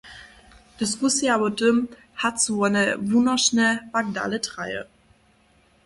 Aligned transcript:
Diskusija 0.79 1.33
wo 1.41 1.49
tym, 1.61 1.77
hač 2.21 2.35
su 2.45 2.51
wone 2.63 2.83
wunošne, 3.11 3.67
pak 3.95 4.05
dale 4.17 4.37
traje. 4.49 4.81